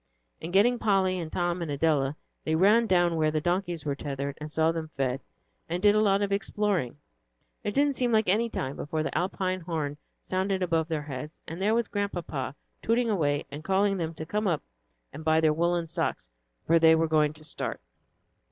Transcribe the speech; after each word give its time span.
And 0.41 0.51
getting 0.51 0.79
Polly 0.79 1.19
and 1.19 1.31
Tom 1.31 1.61
and 1.61 1.69
Adela, 1.69 2.15
they 2.43 2.55
ran 2.55 2.87
down 2.87 3.17
where 3.17 3.29
the 3.29 3.39
donkeys 3.39 3.85
were 3.85 3.93
tethered 3.93 4.35
and 4.41 4.51
saw 4.51 4.71
them 4.71 4.89
fed, 4.97 5.21
and 5.69 5.79
did 5.79 5.93
a 5.93 6.01
lot 6.01 6.23
of 6.23 6.31
exploring; 6.31 6.97
and 7.63 7.69
it 7.69 7.75
didn't 7.75 7.93
seem 7.93 8.15
any 8.15 8.49
time 8.49 8.75
before 8.77 9.01
an 9.01 9.11
Alpine 9.13 9.59
horn 9.59 9.97
sounded 10.23 10.63
above 10.63 10.87
their 10.87 11.03
heads, 11.03 11.39
and 11.47 11.61
there 11.61 11.75
was 11.75 11.87
Grandpapa, 11.87 12.55
tooting 12.81 13.11
away 13.11 13.45
and 13.51 13.63
calling 13.63 13.97
them 13.97 14.15
to 14.15 14.25
come 14.25 14.47
up 14.47 14.63
and 15.13 15.23
buy 15.23 15.39
their 15.39 15.53
woollen 15.53 15.85
socks; 15.85 16.27
for 16.65 16.79
they 16.79 16.95
were 16.95 17.07
going 17.07 17.31
to 17.33 17.43
start. 17.43 17.79